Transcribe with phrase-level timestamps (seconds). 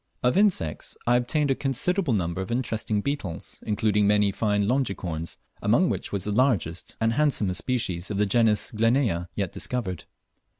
[0.23, 5.89] Of insects I obtained a considerable number of interesting beetles, including many fine longicorns, among
[5.91, 10.05] which was the largest and handsomest species of the genus Glenea yet discovered.